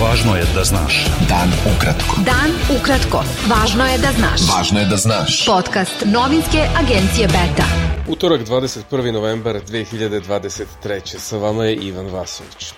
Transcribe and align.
Važno 0.00 0.32
je 0.36 0.44
da 0.54 0.62
znaš. 0.64 1.06
Dan 1.28 1.50
ukratko. 1.68 2.22
Dan 2.24 2.54
ukratko. 2.72 3.20
Važno 3.50 3.84
je 3.84 3.98
da 3.98 4.12
znaš. 4.16 4.40
Važno 4.48 4.80
je 4.80 4.86
da 4.88 4.96
znaš. 4.96 5.44
Podcast 5.46 6.04
novinske 6.06 6.62
agencije 6.80 7.26
Beta. 7.28 7.66
Utorak 8.08 8.40
21. 8.48 9.10
novembar 9.12 9.60
2023. 9.60 11.18
Sa 11.18 11.36
vama 11.36 11.64
je 11.64 11.74
Ivan 11.76 12.06
Vasović. 12.06 12.72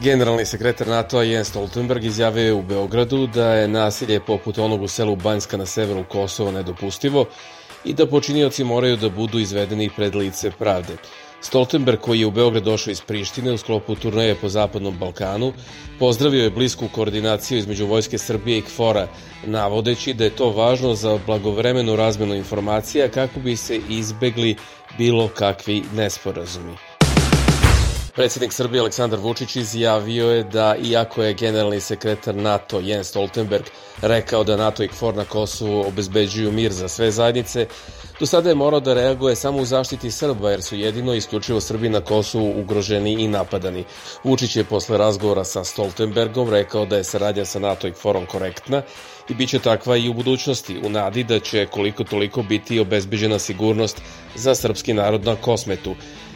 Generalni 0.00 0.46
sekretar 0.46 0.88
NATO-a 0.88 1.22
Jens 1.22 1.48
Stoltenberg 1.48 2.04
izjavio 2.04 2.44
je 2.44 2.52
u 2.52 2.62
Beogradu 2.62 3.26
da 3.26 3.52
je 3.52 3.68
nasilje 3.68 4.20
poput 4.20 4.58
onog 4.58 4.82
u 4.82 4.88
selu 4.88 5.16
Banjska 5.16 5.56
na 5.56 5.66
severu 5.66 6.04
Kosova 6.08 6.50
nedopustivo 6.50 7.26
i 7.84 7.92
da 7.92 8.06
počinioci 8.06 8.64
moraju 8.64 8.96
da 8.96 9.08
budu 9.08 9.38
izvedeni 9.38 9.90
pred 9.96 10.14
lice 10.14 10.50
pravde. 10.50 10.96
Stoltenberg, 11.42 12.00
koji 12.00 12.20
je 12.20 12.26
u 12.26 12.30
Beograd 12.30 12.64
došao 12.64 12.90
iz 12.92 13.00
Prištine 13.00 13.52
u 13.52 13.58
sklopu 13.58 13.94
turneje 13.94 14.34
po 14.34 14.48
Zapadnom 14.48 14.98
Balkanu, 14.98 15.52
pozdravio 15.98 16.44
je 16.44 16.50
blisku 16.50 16.88
koordinaciju 16.92 17.58
između 17.58 17.86
Vojske 17.86 18.18
Srbije 18.18 18.58
i 18.58 18.62
KFOR-a, 18.62 19.06
navodeći 19.46 20.14
da 20.14 20.24
je 20.24 20.36
to 20.36 20.50
važno 20.50 20.94
za 20.94 21.18
blagovremenu 21.26 21.96
razmenu 21.96 22.34
informacija 22.34 23.08
kako 23.08 23.40
bi 23.40 23.56
se 23.56 23.80
izbegli 23.88 24.56
bilo 24.98 25.28
kakvi 25.28 25.82
nesporazumi. 25.94 26.91
Predsednik 28.14 28.52
Srbije 28.52 28.80
Aleksandar 28.80 29.18
Vučić 29.18 29.56
izjavio 29.56 30.30
je 30.30 30.44
da 30.44 30.76
iako 30.84 31.22
je 31.22 31.34
generalni 31.34 31.80
sekretar 31.80 32.34
NATO 32.34 32.80
Jens 32.80 33.08
Stoltenberg 33.08 33.64
rekao 34.02 34.44
da 34.44 34.56
NATO 34.56 34.82
i 34.82 34.88
KFOR 34.88 35.14
na 35.14 35.24
Kosovu 35.24 35.84
obezbeđuju 35.88 36.52
mir 36.52 36.72
za 36.72 36.88
sve 36.88 37.10
zajednice, 37.10 37.66
do 38.20 38.26
sada 38.26 38.48
je 38.48 38.54
morao 38.54 38.80
da 38.80 38.94
reaguje 38.94 39.36
samo 39.36 39.58
u 39.58 39.64
zaštiti 39.64 40.10
Srba 40.10 40.50
jer 40.50 40.62
su 40.62 40.76
jedino 40.76 41.14
isključivo 41.14 41.60
Srbi 41.60 41.88
na 41.88 42.00
Kosovu 42.00 42.60
ugroženi 42.60 43.12
i 43.12 43.28
napadani. 43.28 43.84
Vučić 44.24 44.56
je 44.56 44.64
posle 44.64 44.98
razgovora 44.98 45.44
sa 45.44 45.64
Stoltenbergom 45.64 46.50
rekao 46.50 46.86
da 46.86 46.96
je 46.96 47.04
saradnja 47.04 47.44
sa 47.44 47.58
NATO 47.58 47.88
i 47.88 47.92
KFOR-om 47.92 48.26
korektna 48.26 48.82
i 49.28 49.34
bit 49.34 49.48
će 49.50 49.58
takva 49.58 49.96
i 49.96 50.08
u 50.08 50.12
budućnosti, 50.12 50.80
u 50.84 50.90
nadi 50.90 51.24
da 51.24 51.40
će 51.40 51.66
koliko 51.66 52.04
toliko 52.04 52.42
biti 52.42 52.80
obezbeđena 52.80 53.38
sigurnost 53.38 54.02
za 54.34 54.54
srpski 54.54 54.94
narod 54.94 55.24
na 55.24 55.36
Kosmetu 55.36 55.94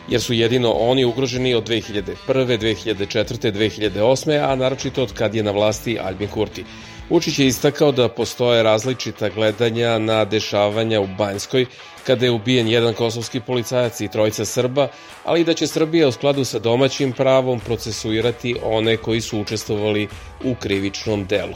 jer 0.08 0.20
su 0.20 0.32
jedino 0.32 0.72
oni 0.72 1.04
ugroženi 1.04 1.54
od 1.54 1.68
2001. 1.68 2.14
2004. 2.26 3.52
2008. 3.52 4.50
a 4.50 4.54
naročito 4.54 5.02
od 5.02 5.12
kad 5.12 5.34
je 5.34 5.42
na 5.42 5.50
vlasti 5.50 5.98
Albin 5.98 6.28
Kurti. 6.28 6.64
Vučić 7.10 7.38
je 7.38 7.46
istakao 7.46 7.92
da 7.92 8.08
postoje 8.08 8.62
različita 8.62 9.28
gledanja 9.28 9.98
na 9.98 10.24
dešavanja 10.24 11.00
u 11.00 11.06
Banjskoj, 11.06 11.66
kada 12.06 12.26
je 12.26 12.30
ubijen 12.30 12.68
jedan 12.68 12.94
kosovski 12.94 13.40
policajac 13.40 14.00
i 14.00 14.08
trojica 14.08 14.44
Srba, 14.44 14.88
ali 15.24 15.44
da 15.44 15.54
će 15.54 15.66
Srbija 15.66 16.08
u 16.08 16.12
skladu 16.12 16.44
sa 16.44 16.58
domaćim 16.58 17.12
pravom 17.12 17.60
procesuirati 17.60 18.56
one 18.62 18.96
koji 18.96 19.20
su 19.20 19.40
učestvovali 19.40 20.08
u 20.44 20.54
krivičnom 20.54 21.26
delu. 21.26 21.54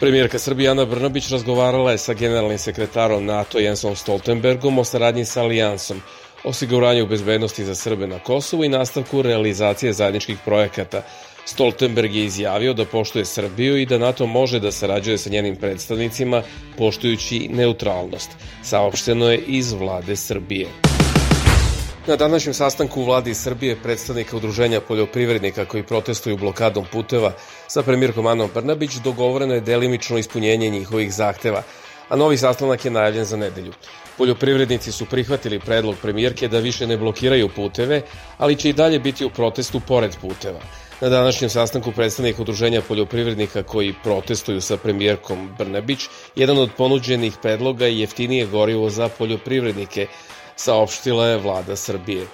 Premijerka 0.00 0.38
Srbije 0.38 0.70
Ana 0.70 0.84
Brnabić 0.84 1.30
razgovarala 1.30 1.92
je 1.92 1.98
sa 1.98 2.14
generalnim 2.14 2.58
sekretarom 2.58 3.24
NATO 3.26 3.58
Jensom 3.58 3.96
Stoltenbergom 3.96 4.78
o 4.78 4.84
saradnji 4.84 5.24
sa 5.24 5.42
Alijansom, 5.42 6.02
osiguranju 6.44 7.06
bezbednosti 7.06 7.64
za 7.64 7.74
Srbe 7.74 8.06
na 8.06 8.18
Kosovu 8.18 8.64
i 8.64 8.68
nastavku 8.68 9.22
realizacije 9.22 9.92
zajedničkih 9.92 10.38
projekata. 10.44 11.02
Stoltenberg 11.44 12.14
je 12.14 12.24
izjavio 12.24 12.72
da 12.74 12.84
poštuje 12.84 13.24
Srbiju 13.24 13.76
i 13.76 13.86
da 13.86 13.98
NATO 13.98 14.26
može 14.26 14.60
da 14.60 14.72
sarađuje 14.72 15.18
sa 15.18 15.30
njenim 15.30 15.56
predstavnicima 15.56 16.42
poštujući 16.78 17.48
neutralnost. 17.48 18.30
Saopšteno 18.62 19.30
je 19.30 19.38
iz 19.38 19.72
vlade 19.72 20.16
Srbije. 20.16 20.68
Na 22.06 22.16
današnjem 22.16 22.54
sastanku 22.54 23.00
u 23.00 23.04
vladi 23.04 23.34
Srbije 23.34 23.76
predstavnika 23.82 24.36
udruženja 24.36 24.80
poljoprivrednika 24.80 25.64
koji 25.64 25.82
protestuju 25.82 26.36
blokadom 26.36 26.84
puteva 26.92 27.32
sa 27.68 27.82
premijerkom 27.82 28.26
Anom 28.26 28.50
Brnabić 28.54 28.94
dogovoreno 28.94 29.54
je 29.54 29.60
delimično 29.60 30.18
ispunjenje 30.18 30.70
njihovih 30.70 31.12
zahteva, 31.12 31.62
a 32.08 32.16
novi 32.16 32.36
sastanak 32.36 32.84
je 32.84 32.90
najavljen 32.90 33.24
za 33.24 33.36
nedelju. 33.36 33.72
Poljoprivrednici 34.18 34.92
su 34.92 35.06
prihvatili 35.06 35.58
predlog 35.58 35.96
premijerke 36.02 36.48
da 36.48 36.58
više 36.58 36.86
ne 36.86 36.96
blokiraju 36.96 37.48
puteve, 37.48 38.02
ali 38.38 38.56
će 38.56 38.68
i 38.68 38.72
dalje 38.72 38.98
biti 38.98 39.24
u 39.24 39.30
protestu 39.30 39.80
pored 39.80 40.16
puteva. 40.20 40.60
Na 41.00 41.08
današnjem 41.08 41.50
sastanku 41.50 41.92
predstavnika 41.92 42.42
udruženja 42.42 42.82
poljoprivrednika 42.88 43.62
koji 43.62 43.94
protestuju 44.02 44.60
sa 44.60 44.76
premijerkom 44.76 45.50
Brnebić, 45.58 46.06
jedan 46.36 46.58
od 46.58 46.70
ponuđenih 46.76 47.34
predloga 47.42 47.86
je 47.86 48.00
jeftinije 48.00 48.46
gorivo 48.46 48.90
za 48.90 49.08
poljoprivrednike, 49.08 50.06
saopštila 50.56 51.26
je 51.26 51.38
vlada 51.38 51.76
Srbije. 51.76 52.26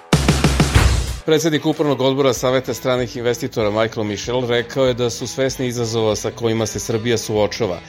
Predsednik 1.25 1.65
Upravnog 1.65 2.01
odbora 2.01 2.33
Saveta 2.33 2.73
stranih 2.73 3.17
investitora 3.17 3.71
Michael 3.71 4.03
Michel 4.03 4.47
rekao 4.47 4.85
je 4.85 4.93
da 4.93 5.09
su 5.09 5.27
svesni 5.27 5.67
izazova 5.67 6.15
sa 6.15 6.31
kojima 6.31 6.65
se 6.65 6.79
Srbija 6.79 7.17
suočava, 7.17 7.79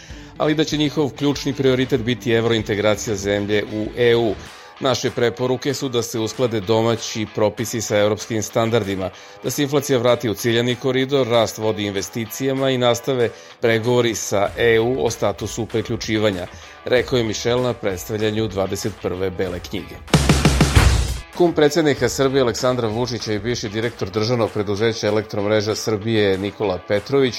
ali 0.42 0.54
da 0.54 0.64
će 0.64 0.76
njihov 0.76 1.10
ključni 1.10 1.52
prioritet 1.52 2.00
biti 2.00 2.32
evrointegracija 2.32 3.16
zemlje 3.16 3.64
u 3.74 3.86
EU. 3.96 4.34
Naše 4.80 5.10
preporuke 5.10 5.74
su 5.74 5.88
da 5.88 6.02
se 6.02 6.18
usklade 6.18 6.60
domaći 6.60 7.26
propisi 7.34 7.80
sa 7.80 7.98
evropskim 7.98 8.42
standardima, 8.42 9.10
da 9.44 9.50
se 9.50 9.62
inflacija 9.62 9.98
vrati 9.98 10.30
u 10.30 10.34
ciljani 10.34 10.74
koridor, 10.74 11.28
rast 11.28 11.58
vodi 11.58 11.84
investicijama 11.86 12.70
i 12.70 12.78
nastave 12.78 13.28
pregovori 13.60 14.14
sa 14.14 14.48
EU 14.56 15.04
o 15.06 15.10
statusu 15.10 15.66
preključivanja, 15.66 16.46
rekao 16.84 17.16
je 17.18 17.24
Mišel 17.24 17.62
na 17.62 17.72
predstavljanju 17.72 18.48
21. 18.48 19.30
Bele 19.30 19.60
knjige. 19.60 19.94
Kum 21.36 21.52
predsednika 21.52 22.08
Srbije 22.08 22.42
Aleksandra 22.42 22.88
Vučića 22.88 23.32
i 23.32 23.38
bivši 23.38 23.68
direktor 23.68 24.10
državnog 24.10 24.50
preduzeća 24.50 25.06
Elektromreža 25.06 25.74
Srbije 25.74 26.38
Nikola 26.38 26.78
Petrović 26.88 27.34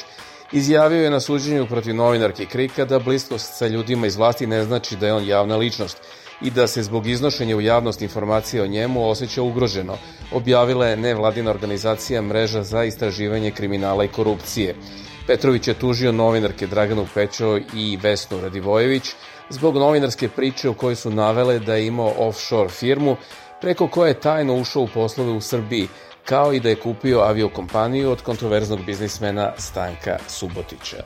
Izjavio 0.54 1.04
je 1.04 1.10
na 1.10 1.20
suđenju 1.20 1.66
protiv 1.68 1.96
novinarke 1.96 2.46
Krika 2.46 2.86
da 2.86 3.00
bliskost 3.00 3.58
sa 3.58 3.68
ljudima 3.68 4.08
iz 4.08 4.16
vlasti 4.16 4.48
ne 4.48 4.64
znači 4.64 4.96
da 4.96 5.08
je 5.08 5.14
on 5.14 5.28
javna 5.28 5.58
ličnost 5.58 5.98
i 6.42 6.52
da 6.52 6.68
se 6.68 6.84
zbog 6.84 7.08
iznošenja 7.08 7.58
u 7.58 7.62
javnost 7.62 8.02
informacije 8.02 8.64
o 8.64 8.68
njemu 8.68 9.10
osjeća 9.10 9.42
ugroženo, 9.42 9.98
objavila 10.32 10.88
je 10.88 10.98
nevladina 10.98 11.52
organizacija 11.52 12.22
Mreža 12.22 12.64
za 12.64 12.84
istraživanje 12.84 13.52
kriminala 13.52 14.04
i 14.04 14.08
korupcije. 14.08 14.76
Petrović 15.28 15.68
je 15.68 15.74
tužio 15.74 16.12
novinarke 16.12 16.68
Draganu 16.68 17.08
Pećo 17.14 17.58
i 17.74 17.98
Vesnu 18.04 18.42
Radivojević 18.42 19.04
zbog 19.50 19.78
novinarske 19.78 20.30
priče 20.30 20.70
u 20.70 20.74
kojoj 20.74 20.96
su 20.96 21.12
navele 21.12 21.60
da 21.60 21.76
je 21.76 21.88
imao 21.88 22.14
offshore 22.18 22.70
firmu 22.70 23.18
preko 23.62 23.88
koje 23.88 24.10
je 24.10 24.20
tajno 24.20 24.56
ušao 24.56 24.84
u 24.84 24.88
poslove 24.88 25.32
u 25.32 25.42
Srbiji, 25.42 25.88
kao 26.26 26.54
i 26.54 26.60
da 26.60 26.70
je 26.70 26.76
kupio 26.76 27.20
aviokompaniju 27.20 28.12
od 28.12 28.22
kontroverznog 28.22 28.86
biznismena 28.86 29.52
Stanka 29.58 30.18
Subotića. 30.28 31.04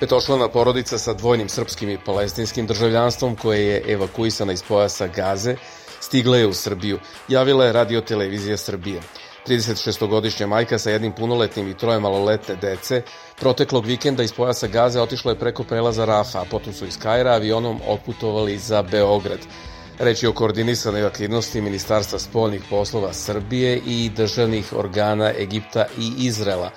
Petošlana 0.00 0.48
porodica 0.48 0.98
sa 0.98 1.14
dvojnim 1.14 1.48
srpskim 1.48 1.90
i 1.90 1.98
palestinskim 2.06 2.66
državljanstvom 2.66 3.36
koje 3.36 3.66
je 3.66 3.84
evakuisana 3.92 4.52
iz 4.52 4.62
pojasa 4.62 5.06
Gaze 5.06 5.56
stigla 6.00 6.36
je 6.36 6.46
u 6.46 6.52
Srbiju, 6.52 6.98
javila 7.28 7.64
je 7.64 7.72
radio 7.72 8.00
televizija 8.00 8.56
Srbije. 8.56 9.00
36-godišnja 9.46 10.46
majka 10.46 10.78
sa 10.78 10.90
jednim 10.90 11.12
punoletnim 11.12 11.68
i 11.68 11.76
troje 11.76 12.00
maloletne 12.00 12.56
dece 12.56 13.02
proteklog 13.40 13.86
vikenda 13.86 14.22
iz 14.22 14.32
pojasa 14.32 14.66
Gaze 14.66 15.00
otišla 15.00 15.32
je 15.32 15.38
preko 15.38 15.64
prelaza 15.64 16.04
Rafa, 16.04 16.40
a 16.40 16.44
potom 16.50 16.72
su 16.72 16.86
iz 16.86 16.98
Kajra 16.98 17.32
avionom 17.32 17.80
otputovali 17.88 18.58
za 18.58 18.82
Beograd. 18.82 19.40
Reč 20.00 20.22
je 20.22 20.28
o 20.28 20.32
koordinisanoj 20.32 21.04
aktivnosti 21.04 21.60
Ministarstva 21.60 22.18
spoljnih 22.18 22.62
poslova 22.70 23.12
Srbije 23.12 23.80
i 23.86 24.10
državnih 24.16 24.72
organa 24.72 25.32
Egipta 25.38 25.86
i 25.98 26.12
Izrela, 26.26 26.70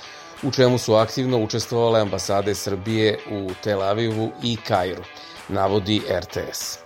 u 0.44 0.52
čemu 0.52 0.78
su 0.78 0.94
aktivno 0.94 1.40
učestvovale 1.40 2.02
ambasade 2.02 2.56
Srbije 2.56 3.18
u 3.32 3.50
Tel 3.64 3.82
Avivu 3.82 4.32
i 4.44 4.58
Kairu, 4.68 5.04
navodi 5.50 6.02
RTS. 6.20 6.78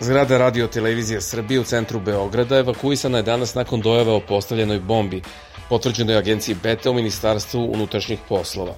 Zgrada 0.00 0.38
radio 0.38 0.66
televizija 0.66 1.20
Srbije 1.20 1.60
u 1.60 1.64
centru 1.64 2.00
Beograda 2.00 2.58
evakuisana 2.58 3.18
je 3.18 3.22
danas 3.22 3.54
nakon 3.54 3.80
dojave 3.80 4.12
o 4.12 4.20
postavljenoj 4.20 4.80
bombi, 4.80 5.22
potvrđenoj 5.68 6.16
agenciji 6.16 6.56
Beta 6.62 6.90
u 6.90 6.94
Ministarstvu 6.94 7.70
unutrašnjih 7.72 8.18
poslova. 8.28 8.74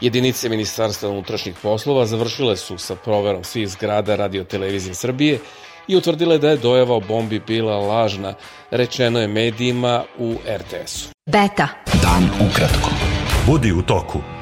Jedinice 0.00 0.48
Ministarstva 0.48 1.08
unutrašnjih 1.08 1.56
poslova 1.62 2.06
završile 2.06 2.56
su 2.56 2.78
sa 2.78 2.96
proverom 2.96 3.44
svih 3.44 3.68
zgrada 3.68 4.16
radio 4.16 4.44
televizije 4.44 4.94
Srbije 4.94 5.38
i 5.88 5.96
utvrdile 5.96 6.38
da 6.38 6.50
je 6.50 6.56
dojava 6.56 6.94
o 6.94 7.00
bombi 7.00 7.40
bila 7.46 7.76
lažna, 7.76 8.34
rečeno 8.70 9.20
je 9.20 9.28
medijima 9.28 10.04
u 10.18 10.34
RTS-u. 10.56 11.08
Beta. 11.26 11.68
Dan 12.02 12.48
ukratko. 12.50 12.90
Budi 13.46 13.72
u 13.72 13.82
toku. 13.82 14.37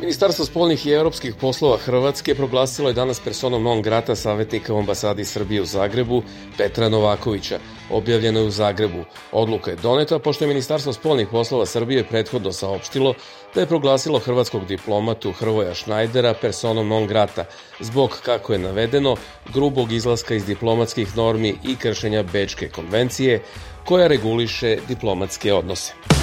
Ministarstvo 0.00 0.44
spolnih 0.44 0.86
i 0.86 0.90
evropskih 0.90 1.34
poslova 1.34 1.76
Hrvatske 1.76 2.34
proglasilo 2.34 2.88
je 2.88 2.92
danas 2.92 3.20
personom 3.20 3.62
non 3.62 3.82
grata 3.82 4.14
savjetnika 4.14 4.74
u 4.74 4.78
ambasadi 4.78 5.24
Srbije 5.24 5.62
u 5.62 5.64
Zagrebu 5.64 6.22
Petra 6.56 6.88
Novakovića. 6.88 7.58
Objavljeno 7.90 8.40
je 8.40 8.46
u 8.46 8.50
Zagrebu. 8.50 9.04
Odluka 9.32 9.70
je 9.70 9.76
doneta 9.76 10.18
pošto 10.18 10.44
je 10.44 10.48
Ministarstvo 10.48 10.92
spolnih 10.92 11.28
poslova 11.30 11.66
Srbije 11.66 12.04
prethodno 12.04 12.52
saopštilo 12.52 13.14
da 13.54 13.60
je 13.60 13.66
proglasilo 13.66 14.18
hrvatskog 14.18 14.66
diplomatu 14.66 15.32
Hrvoja 15.32 15.74
Šnajdera 15.74 16.34
personom 16.34 16.88
non 16.88 17.06
grata 17.06 17.44
zbog, 17.80 18.18
kako 18.24 18.52
je 18.52 18.58
navedeno, 18.58 19.16
grubog 19.54 19.92
izlaska 19.92 20.34
iz 20.34 20.44
diplomatskih 20.44 21.16
normi 21.16 21.54
i 21.64 21.76
kršenja 21.76 22.22
Bečke 22.22 22.68
konvencije 22.68 23.42
koja 23.84 24.06
reguliše 24.06 24.78
diplomatske 24.88 25.54
odnose. 25.54 26.17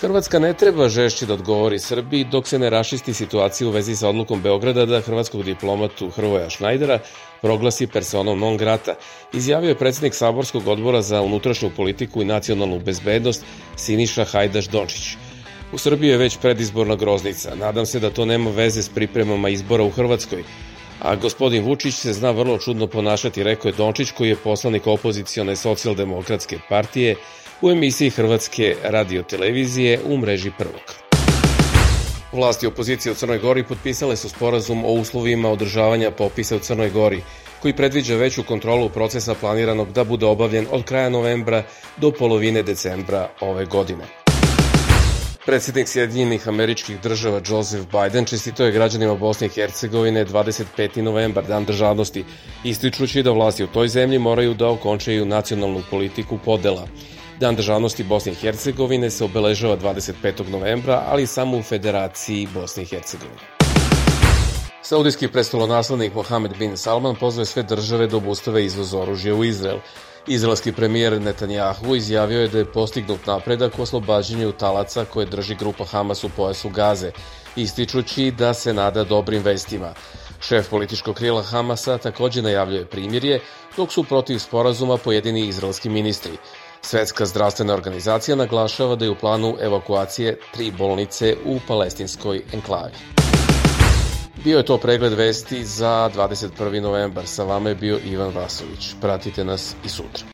Hrvatska 0.00 0.38
ne 0.38 0.52
treba 0.52 0.88
žešće 0.88 1.26
da 1.26 1.34
odgovori 1.34 1.78
Srbiji 1.78 2.24
dok 2.24 2.48
se 2.48 2.58
ne 2.58 2.70
rašisti 2.70 3.14
situacija 3.14 3.68
u 3.68 3.70
vezi 3.70 3.96
sa 3.96 4.08
odlukom 4.08 4.42
Beograda 4.42 4.84
da 4.86 5.00
hrvatskog 5.00 5.42
diplomatu 5.42 6.10
Hrvoja 6.10 6.50
Šnajdera 6.50 6.98
proglasi 7.42 7.86
personom 7.86 8.38
non 8.38 8.56
grata, 8.56 8.94
izjavio 9.32 9.68
je 9.68 9.78
predsednik 9.78 10.14
Saborskog 10.14 10.68
odbora 10.68 11.02
za 11.02 11.22
unutrašnju 11.22 11.70
politiku 11.76 12.22
i 12.22 12.24
nacionalnu 12.24 12.80
bezbednost 12.80 13.44
Siniša 13.76 14.24
Hajdaš 14.24 14.68
Dončić. 14.68 15.16
U 15.72 15.78
Srbiji 15.78 16.10
je 16.10 16.16
već 16.16 16.36
predizborna 16.42 16.96
groznica. 16.96 17.54
Nadam 17.54 17.86
se 17.86 18.00
da 18.00 18.10
to 18.10 18.24
nema 18.24 18.50
veze 18.50 18.82
s 18.82 18.88
pripremama 18.88 19.48
izbora 19.48 19.84
u 19.84 19.90
Hrvatskoj. 19.90 20.44
A 21.00 21.16
gospodin 21.16 21.64
Vučić 21.64 21.94
se 21.94 22.12
zna 22.12 22.30
vrlo 22.30 22.58
čudno 22.58 22.86
ponašati, 22.86 23.42
rekao 23.42 23.68
je 23.68 23.72
Dončić 23.76 24.10
koji 24.10 24.28
je 24.28 24.36
poslanik 24.36 24.86
opozicione 24.86 25.56
socijaldemokratske 25.56 26.58
partije 26.68 27.16
u 27.62 27.70
emisiji 27.70 28.10
Hrvatske 28.10 28.76
radiotelevizije 28.82 30.00
u 30.04 30.16
mreži 30.18 30.50
prvog. 30.58 31.06
Vlasti 32.32 32.66
opozicije 32.66 33.12
u 33.12 33.14
Crnoj 33.14 33.38
Gori 33.38 33.64
potpisale 33.64 34.16
su 34.16 34.28
sporazum 34.28 34.84
o 34.84 34.92
uslovima 34.92 35.50
održavanja 35.50 36.10
popisa 36.10 36.56
u 36.56 36.58
Crnoj 36.58 36.90
Gori, 36.90 37.22
koji 37.62 37.76
predviđa 37.76 38.16
veću 38.16 38.42
kontrolu 38.42 38.88
procesa 38.88 39.34
planiranog 39.34 39.92
da 39.92 40.04
bude 40.04 40.26
obavljen 40.26 40.66
od 40.70 40.84
kraja 40.84 41.08
novembra 41.08 41.62
do 41.96 42.10
polovine 42.10 42.62
decembra 42.62 43.28
ove 43.40 43.64
godine. 43.64 44.04
Predsednik 45.46 45.88
Sjedinjenih 45.88 46.48
američkih 46.48 47.00
država 47.00 47.40
Joseph 47.48 47.86
Biden 47.92 48.24
čestito 48.24 48.64
je 48.64 48.72
građanima 48.72 49.14
Bosne 49.14 49.46
i 49.46 49.50
Hercegovine 49.50 50.24
25. 50.26 51.00
novembar, 51.00 51.44
dan 51.46 51.64
državnosti, 51.64 52.24
ističući 52.64 53.22
da 53.22 53.30
vlasti 53.30 53.64
u 53.64 53.66
toj 53.66 53.88
zemlji 53.88 54.18
moraju 54.18 54.54
da 54.54 54.68
okončaju 54.68 55.26
nacionalnu 55.26 55.82
politiku 55.90 56.38
podela. 56.44 56.86
Dan 57.40 57.56
državnosti 57.56 58.04
Bosne 58.04 58.32
i 58.32 58.34
Hercegovine 58.34 59.10
se 59.10 59.24
obeležava 59.24 59.76
25. 59.76 60.48
novembra, 60.48 61.02
ali 61.08 61.26
samo 61.26 61.56
u 61.56 61.62
Federaciji 61.62 62.48
Bosne 62.54 62.82
i 62.82 62.86
Hercegovine. 62.86 63.40
Saudijski 64.82 65.28
prestolonaslednik 65.28 66.14
Mohamed 66.14 66.56
bin 66.58 66.76
Salman 66.76 67.16
pozove 67.16 67.44
sve 67.44 67.62
države 67.62 68.06
da 68.06 68.16
obustave 68.16 68.64
izvoz 68.64 68.94
oružja 68.94 69.34
u 69.34 69.44
Izrael. 69.44 69.78
Izraelski 70.26 70.72
premijer 70.72 71.20
Netanjahu 71.20 71.96
izjavio 71.96 72.40
je 72.40 72.48
da 72.48 72.58
je 72.58 72.72
postignut 72.72 73.26
napredak 73.26 73.78
u 73.78 73.82
oslobađanju 73.82 74.52
talaca 74.52 75.04
koje 75.04 75.26
drži 75.26 75.54
grupa 75.54 75.84
Hamas 75.84 76.24
u 76.24 76.28
pojasu 76.36 76.68
Gaze, 76.68 77.10
ističući 77.56 78.30
da 78.30 78.54
se 78.54 78.74
nada 78.74 79.04
dobrim 79.04 79.42
vestima. 79.42 79.94
Šef 80.40 80.70
političkog 80.70 81.14
krila 81.14 81.42
Hamasa 81.42 81.98
takođe 81.98 82.42
najavljuje 82.42 82.86
primirje, 82.86 83.40
dok 83.76 83.92
su 83.92 84.04
protiv 84.04 84.38
sporazuma 84.38 84.96
pojedini 84.96 85.46
izraelski 85.46 85.88
ministri. 85.88 86.32
Svetska 86.86 87.26
zdravstvena 87.26 87.74
organizacija 87.74 88.36
naglašava 88.36 88.96
da 88.96 89.04
je 89.04 89.10
u 89.10 89.14
planu 89.14 89.56
evakuacije 89.60 90.38
tri 90.54 90.70
bolnice 90.70 91.36
u 91.44 91.60
palestinskoj 91.68 92.42
enklavi. 92.52 92.92
Bio 94.44 94.58
je 94.58 94.64
to 94.64 94.78
pregled 94.78 95.12
vesti 95.12 95.64
za 95.64 96.10
21. 96.14 96.80
novembar. 96.80 97.26
Sa 97.26 97.44
vama 97.44 97.68
je 97.68 97.74
bio 97.74 97.98
Ivan 98.04 98.34
Vasović. 98.34 98.94
Pratite 99.00 99.44
nas 99.44 99.74
i 99.84 99.88
sutra. 99.88 100.26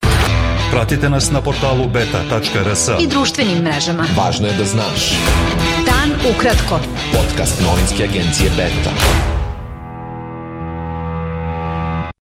Pratite 0.71 1.11
nas 1.11 1.31
na 1.31 1.41
portalu 1.41 1.89
beta.rs 1.89 2.89
i 3.01 3.07
društvenim 3.07 3.59
mrežama. 3.59 4.07
Važno 4.17 4.47
je 4.47 4.55
da 4.55 4.65
znaš. 4.65 5.13
Dan 5.87 6.35
ukratko. 6.37 6.81
Podcast 7.13 7.63
novinske 7.63 8.05
agencije 8.05 8.51
Beta. 8.57 9.42